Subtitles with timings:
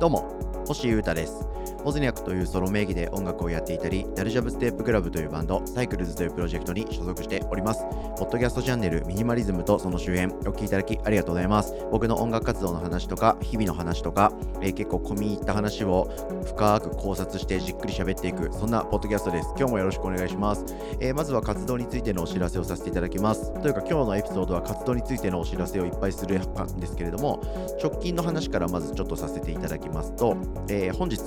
[0.00, 1.46] どうも星優太です。
[1.84, 7.82] ポズニャックというソロ名義で音楽をやっていたり、ダルジャブステップクラブというバンド、サイクルズというプロジェクトに所属しております。
[8.18, 11.74] ポッドキャストチャンネル、ミニマリズムとその周辺、お聴きいただきありがとうございます。
[11.90, 16.10] 僕の音楽活動の話とか、日々の話とか、えー、結構込み入った話を
[16.44, 19.48] 深く考察してじっくり喋っていく、そんなポッドキャストです。
[19.56, 20.64] 今日もよろしくお願いします。
[21.00, 23.52] えー、まずは活動についてのお知らせをさせていただきます。
[23.62, 27.40] というか、今日のエピソードは活動についてのお知らせをいっぱいするんですけれども、
[27.82, 30.36] 直近の話からまずちょっとさせていただきますと、
[30.68, 31.20] えー、本日、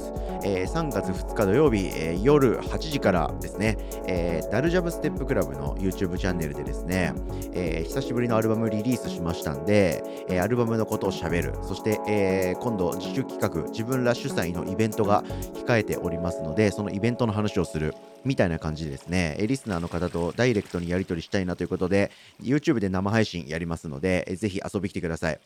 [0.43, 3.77] え3月2日土曜日、えー、夜8時からですね、
[4.07, 7.13] えー、ダルジャブステップクラブの YouTube チャンネルでですね、
[7.53, 15.23] えー、久しぶりのアルバムリリースしましたんで、えアルバムのことをしゃべる、そして、え今度自主企画、自分ら主催のイベントが
[15.65, 17.93] 控えておりますので、そのイベントの話をする。
[18.23, 22.11] みたいな感じですね、えリスナーの方とダイレクトにやり取りしたいなということで、
[22.41, 25.39] YouTube で生配信やりますので、ぜひ遊び来てください。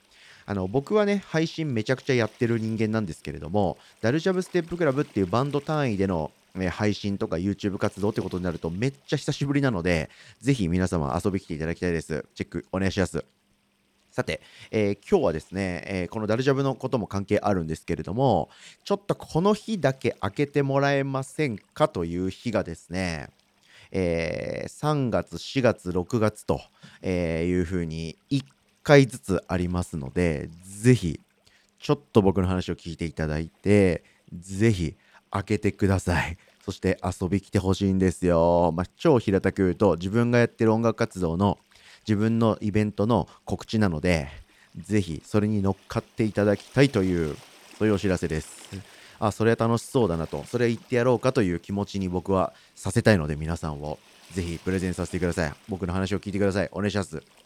[0.45, 6.31] あの僕はね配信めちゃくちゃやってる人間なんですけれどもダルジャブステップクラブっていうバンド単位での
[6.71, 12.26] 配信とか YouTube 活動ってことになるとめっちゃ久しぶりなのでぜひ皆様遊び来ていただきたいです。
[12.34, 13.26] チェックお願いします。
[14.12, 14.40] さて、
[14.71, 18.49] えー、今日はですね、えー、このダルジャブのことも関係あるんですけれども
[18.85, 23.27] ちょっとこの日だけ開けてもらえませんかという日がですね
[23.91, 26.59] えー、3月、4月、6月と、
[27.02, 28.43] え、いうふうに1
[28.86, 31.20] 回ずつありますので、ぜひ、
[31.80, 34.96] ちょっと僕の話を聞いていただいて、ぜひ、
[35.32, 36.38] 開けてください。
[36.64, 38.72] そして遊び来てほしいんですよ。
[38.76, 41.58] まあ、超平たく言うと、自分がやってる音楽活動の
[42.08, 44.30] 自分のイベントの告知なので、
[44.77, 47.36] ぜひそれに乗っかっていただきたいという、
[47.77, 48.70] そういうお知らせです。
[49.20, 53.98] あ、それは楽しそうだなと、それ言ってやろうかという気持ちに僕はさせたいので、皆さんを
[54.32, 55.54] ぜひプレゼンさせてください。
[55.70, 56.70] 僕の話を聞いてください。
[56.72, 57.45] お願いします。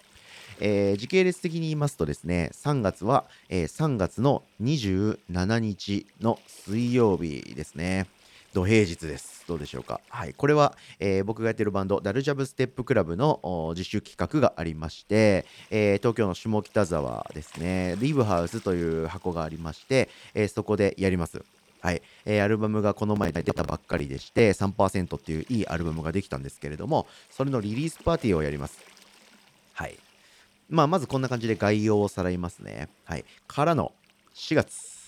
[0.60, 8.08] えー、時系列的に言いますとですね、3月は、えー、3月の27日の水曜日ですね。
[8.54, 9.46] 土平日です。
[9.48, 10.02] どうでしょうか？
[10.10, 10.34] はい。
[10.34, 21.44] これは、えー、僕がやってるバンド、ダルジャブステップクラブの自主企画がありまして、えー、東京の下北沢ですね、リブハウスという箱がありまして、えー、そこでやります。
[21.81, 28.80] はい、えー、アルバムがこの前出たばっかりでして3%っていういいアルバムができたんですけれどもそれのリリースパーティーをやります
[29.74, 29.98] はい
[30.69, 32.90] まあ、まずこんな感じで概要をさらいますね。
[33.03, 33.25] はい。
[33.47, 33.91] からの
[34.35, 35.00] 4月。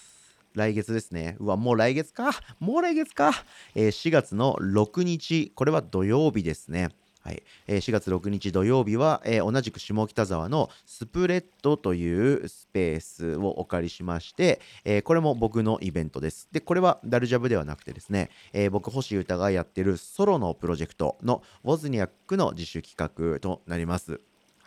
[0.53, 1.37] 来月ですね。
[1.39, 2.31] うわ、もう来月か。
[2.59, 3.31] もう来月か。
[3.75, 5.51] えー、4月の6日。
[5.55, 6.89] これは土曜日ですね。
[7.23, 16.49] はい、えー、4月6日土曜日は、えー、同じく下北沢のスプレッドというスペースをお借りしまして、えー、これも僕のイベントです。
[16.51, 24.19] で、これはダルジャブではなくてですね、え僕、星歌がやってるソロのプロジェクトのウォズニャックの自主企画となります。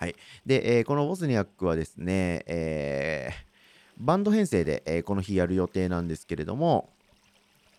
[0.04, 0.16] はい。
[0.44, 3.34] で、えー、このボスニャックはですね、えー、
[3.96, 6.90] バンド編成で、えー、この日やる予定なんですけれども、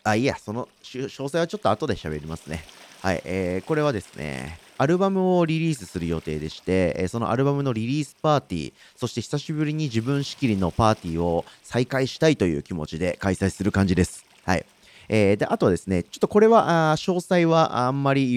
[0.04, 2.64] あ、いや、その詳細はちょっと後で喋りますね。
[3.04, 14.26] はい、えー、これはですね、アルバムをリリースする予定でして、えそのアルバムのリリースパーティー、そして久しぶりに自分仕切りのパーティーを再開したいという気持ちで開催する感じです。
[14.46, 14.66] はい。
[15.10, 18.32] えー、で、あとはですね、ちょっとこれは、あ詳細はあんまり、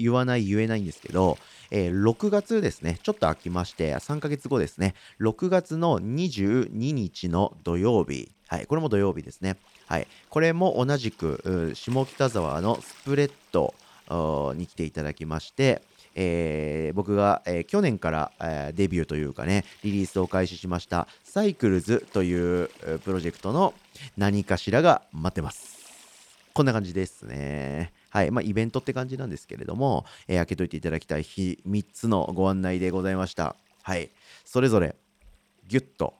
[0.00, 1.36] 言わない、言えないんですけど、
[1.74, 9.56] えー、6月ですね、ちょっと空きまして、3ヶ月後ですね、6月の22日の土曜日、はい、これも土曜日ですね。
[9.86, 13.74] はい、これも同じく、下北沢のスプレッド
[14.54, 15.80] に来ていただきまして、
[16.14, 22.68] えー、僕が、えー、去年から、えー、デビューというかね、リリースを開始しましたサイクルズという
[23.02, 23.72] プロジェクトの
[24.18, 25.78] 何かしらが待ってます。
[26.52, 28.01] こんな感じですね。
[28.12, 28.30] はい。
[28.30, 33.56] まあ、イベントって感じなんですけれども、えー、開けといていただきたい日、3つのご案内でございました。
[33.82, 34.10] はい。
[34.44, 34.96] それぞれ、
[35.66, 36.12] ぎゅっと、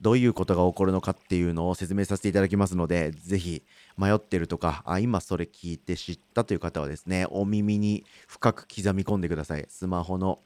[0.00, 3.62] どういうことが起こるのかっていうのを説明させていただきますので、ぜひ
[3.96, 9.66] 迷ってるとか、あ、今それ聞いて知ったという方はですね、お耳に深く刻み込んでください。
[9.68, 10.40] スマホの、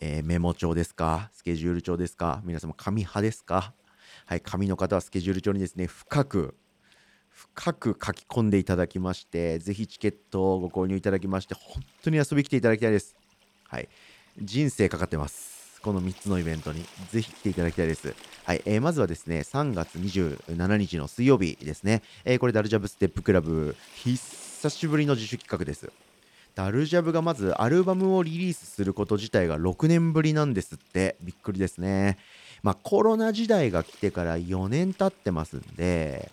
[0.00, 3.72] えー、メモ帳ですかスケジュール帳ですか皆様紙派ですか
[4.26, 6.56] はい、紙の方はスケジュール帳にですね、深く
[7.36, 13.14] 深く書き込んでいただきまして、ぜひチケットをご購入いただきまして、本当に遊び来ていただきたいです。
[13.68, 13.90] はい。
[14.40, 15.78] 人生かかってます。
[15.82, 16.82] この3つのイベントに。
[17.10, 18.14] ぜひ来ていただきたいです。
[18.44, 18.62] はい。
[18.64, 22.02] えー、まずはですね、3月27日の水曜日ですね。
[22.24, 25.92] えー、これ、ダルジャブステップクラブ、久しぶりの自主企画です。
[26.54, 31.16] ダルジャブがまずアルバムをリリースすること自体が6年ぶりなんですって。
[31.20, 32.16] びっくりですね。
[32.62, 36.32] まあコロナ時代が来てから4年経ってますんで、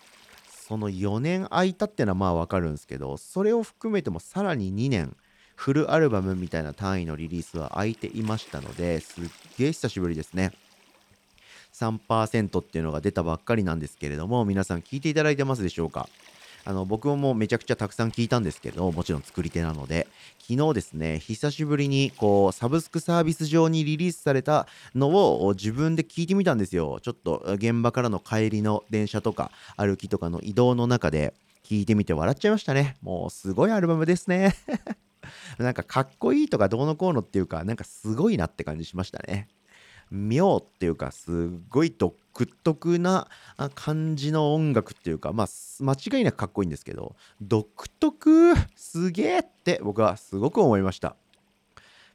[0.66, 5.18] その4年空いたってのはまあわかるんですけど、それを含めてもさらに2年、
[5.56, 9.26] フルアルバムみたいな単位のリリースは空いていましたので、すっ
[9.58, 10.54] げえ久しぶりですね。
[11.74, 16.08] 3%っていうのが出たばっかりなんですけれども、皆さん聞いていただいてますでしょうか？
[16.66, 20.08] あの僕ももうめちゃくちゃたくさん聞いたんですけどもちろん作り手なので
[20.40, 27.00] 昨日ですね久しぶりにこうサブスクサービス上にリリースされたのを自分で聞いてみたんですよ。
[27.02, 31.34] ちょっと現場からの帰りの電車とか歩きとかの移動の中で
[31.64, 32.96] 聞いてみて笑っちゃいましたね。
[33.02, 34.56] もうすごいアルバムですね。
[35.58, 39.48] なんかかっこいいとかどうのこうのっていうかなんかすごいなって感じしましたね。
[40.14, 41.34] 妙っていうかすっ
[41.70, 42.16] ごい独
[42.64, 43.28] 特な
[43.76, 45.48] 感じの音楽っていうかまあ
[45.80, 51.16] 間違いなくかっこいいんですけど独特すげえって僕はすごく思いました。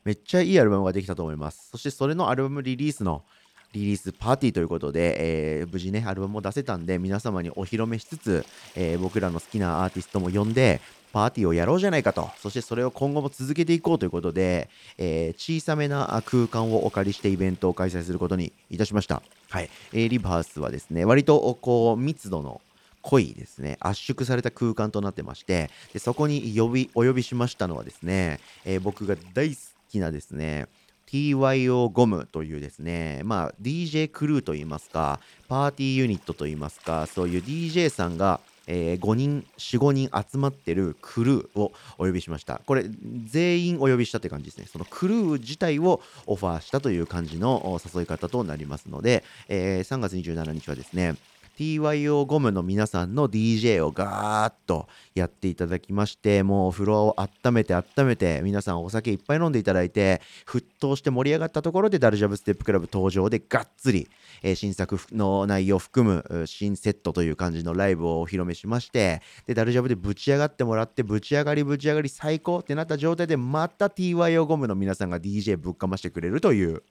[0.04, 1.68] めっちゃいいアルバムができたと思います。
[1.70, 3.24] そしてそれのアルバムリリースの
[3.72, 10.80] リリースパーティーということで、えー、無事ね、アルバムを出せたんで、皆様にお披露目しつつ、えー、僕らの好きなアーティストも呼んで、
[11.12, 14.68] パーティーをやろうじゃないかと、そしてそれを今後も続けていこうということで、
[14.98, 19.22] えー、小さめな空間をお借りしてイベントを開催することにいたしました。
[19.50, 19.70] はい。
[19.92, 22.60] えー、リバースはですね、割とこう密度の
[23.02, 29.56] 濃いですね、圧縮された空間となってまして、でそこに呼び、お呼びしましたのはですね、えー、僕が大好
[29.90, 30.66] きなですね、
[31.10, 42.60] TYO ゴムというですね、まあ、DJ クルーといいますか、パーティーユニットといいますか、そういう DJ さんが、えー、5人、4、5人集まってるクルーをお呼びしました。
[42.66, 42.84] これ、
[43.24, 44.66] 全員お呼びしたって感じですね。
[44.70, 51.16] そのクルー自体をオファーしたという感じの誘い方となりますので、えー、3月27日はですね、
[51.58, 64.08] TYO ゴムの皆さんの DJ をガーッとやっていただきまして、もうフロアを温めて温めて、皆さんお酒いっぱい飲んでいただいて、沸騰して盛り上がったところでダルジャブステップクラブ登場でがっつり、
[64.44, 76.84] えー、新作の内容を含む新セットという感じのライブをお披露目しまして、で、ダルジャブでぶち上がってもらって、ぶち上がりぶち上がり最高ってなった状態で、また TYO ゴムの皆さんが DJ ぶっかましてくれるという、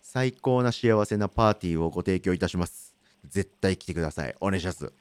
[0.00, 2.91] 最高な幸せなパーティーをご提供いたします。
[3.28, 4.34] 絶対来てください。
[4.40, 4.92] お願いします。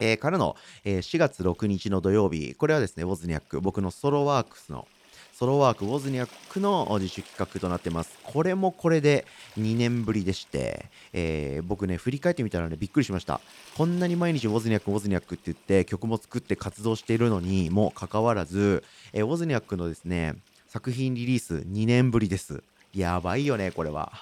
[0.00, 4.88] えー、からの、えー、4月6日の土曜日、これはですね、ウォズニャック、僕のソロワークスの、
[5.32, 8.18] ソロワークウォズニャックの自主企画となってます。
[8.22, 9.26] これもこれで
[9.58, 13.40] 2年ぶりでして、えー、僕ね、振り返ってみたらね、びっくりしました。
[13.76, 20.34] こんなに毎日ウォズニャック、ウォズニャックって言って曲も作って活動しているのにもかかわらず、え、ウォズニャックのですね、
[20.68, 22.62] 作品リリース2年ぶりです。
[22.94, 24.12] やばいよね、これは。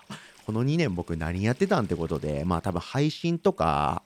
[0.46, 4.02] この2年僕何やってたんってことで、まあ多分配信とか、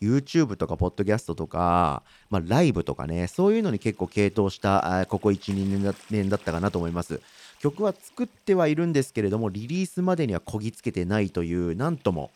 [0.00, 7.20] YouTube とか、ポッドキャストとか、まあ、ライブとかね、そういうのに結構傾倒した、ここ1、2年だったかなと思います。
[7.58, 12.30] 曲は作ってはいるんですけれども、リリースまでにはこぎつけてないという、なんとも、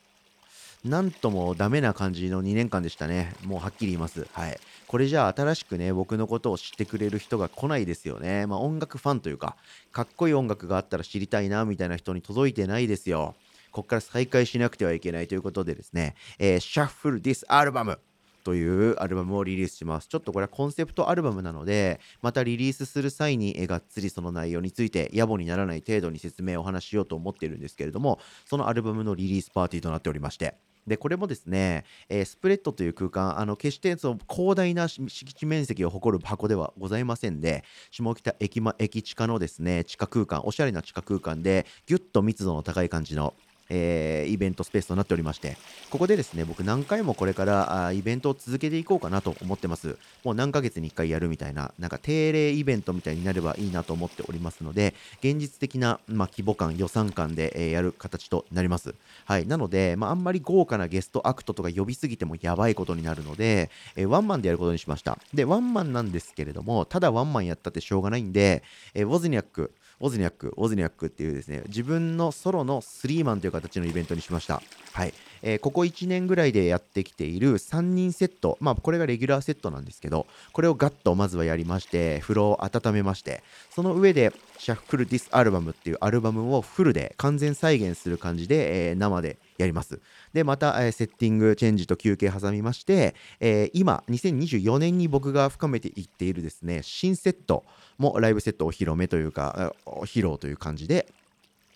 [0.85, 3.35] なんともダメな感じの2年間でしたね。
[3.45, 4.27] もうはっきり言います。
[4.33, 4.59] はい。
[4.89, 8.47] これじゃあ新しくね、僕のことを知ってくれる人が来ないですよね。
[8.47, 9.57] まあ音楽ファンというか、
[9.93, 13.37] かっこいい音楽があったら知りたいな、みたいな人に届いてないですよ。
[13.71, 18.01] ここから再開しなくてはいけないということでですね、えー、シャッフルディスアルバム
[18.43, 20.09] というアルバムをリリースします。
[20.09, 30.57] ちょっとこれはコンセプトアルバムなので、またリリースする際に、えがっつりその内容について野暮にならない程度に説明をお話ししようと思っているんですけれども、そのアルバムのリリースパーティーとなっておりまして、
[30.87, 43.35] で、これもですね、えー、スプレッドという空間、あの決してその広大な敷地面積を誇る箱ではございませんで、下北駅,、ま、駅地下のですね、地下空間、おしゃれな地下空間で、ぎゅっと密度の高い感じの
[43.75, 45.57] えー、イベントスペースとなっておりまして、
[45.89, 49.97] ここでですね、僕何回もこれからあイベントを続けていこうかなと思ってます。
[50.25, 58.95] もう何ヶ月に1回やるみたいな、なんか定例イベントみたいになればいいなと思っておりますので、現実的な、まあ、規模感、予算感で、えー、やる形となります。
[59.25, 59.47] はい。
[59.47, 65.19] なので、まあ、あんまり豪華なゲストアクトとか呼びすぎてもやばいことになるので、えー、ワンマンでやることにしました。
[65.33, 68.63] で、ワンマンなんですけれども、ただワンマンやったってしょうがないんで、
[68.93, 69.73] えー、ウォズニャック、
[70.05, 74.61] オズニャック、オズニャックっていうですね、自分のソロのスリーマンという形のイベントにしました。
[74.93, 75.15] はい。
[75.43, 90.01] えー、ここ1年ぐらいでやってきている3人セット、まあこれがレギュラーセットなんですけど、これをガッとまずはやりまして、風呂を温めまして、その上でシャッフルディスアルバムっていうアルバムをフルで完全再現する感じで、えー、生でやります。
[90.33, 97.65] で、また、えー、セッティング、チェンジと休憩挟みまして、えー、今、2024年に僕が深めていっているですね、新セット
[97.99, 101.07] もライブセットお披露目というか、披露という感じで、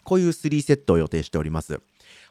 [0.05, 1.81] こういう3セットを予定しております。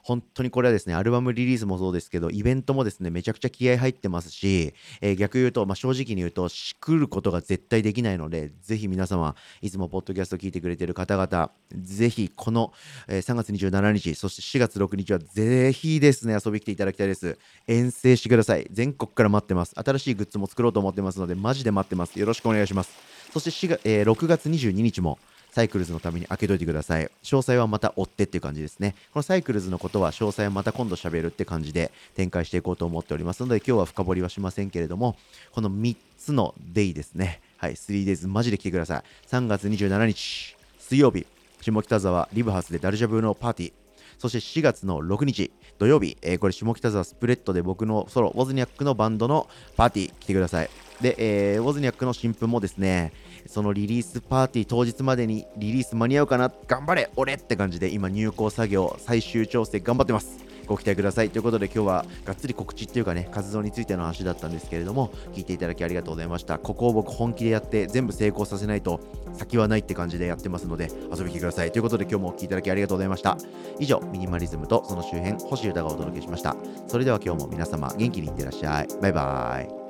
[0.06, 12.72] 本当にこれはですね、アルバムリリースもそうですけど、イベントもですね、めちゃくちゃ気合入ってますし、えー、逆言うと、まあ、正直に言うと、しくることが絶対できないので、ぜひ皆様、いつもポッドキャスト聞いてくれてる方々、ぜひこの、
[13.08, 17.40] えー、3月27日、そして4月6日は、ぜひですね、遊び来ていただきたいです。
[17.66, 18.68] 遠征してください。
[18.70, 19.74] 全国から待ってます。
[19.76, 22.20] 新しいグッズも作ろうと思ってますので、マジで待ってます。
[22.20, 22.92] よろしくお願いします。
[23.34, 25.18] そして4月、えー、6月22日も、
[25.56, 27.06] サイクルズのために開けといてください。
[27.24, 28.94] 詳細はまた追ってっていう感じですね。
[29.14, 35.16] このサイクルズのことは詳細はまた今度喋るって感じで展開していこうと思っておりますので、今日は深掘りはしませんけれども、
[35.54, 37.40] この3つのデイですね。
[37.56, 39.04] はい、3days マジで来てください。
[39.30, 41.26] 3月27日、水曜日、
[41.62, 43.74] 下北沢リブハウスでダルジャブのパーティー。
[44.18, 49.48] そして4月の6日土曜日、えー、これ下北沢スプレッドで僕のソロ、ウォズニャックのバンドの
[49.78, 50.70] パーティー来てください。
[51.02, 51.16] で、
[51.54, 53.12] えー、ウォズニャックの新譜もですね、
[53.48, 56.52] そのリリースパーティー当日までにリリース間に合うかな？
[56.68, 57.10] 頑張れ！
[57.16, 60.44] 俺って感じで今入稿作業最終調整頑張ってます。
[60.68, 61.30] ご期待ください。
[61.30, 66.58] ということで今日はがっつり告知っていうかね活動についての話だったんですけれども聞いていただきありがとうございました。
[66.58, 69.00] ここを僕本気でやって全部成功させないと
[69.34, 71.72] 先はないって感じでやってますので遊びに来てください。
[71.72, 73.38] ということで今日もお聴きいただきありがとうございました。
[73.80, 76.56] 以上ミニマリズムとその周辺星歌がお届けしました。
[76.88, 78.88] それでは今日も皆様元気にいってらっしゃい。
[79.02, 79.85] バイバーイ。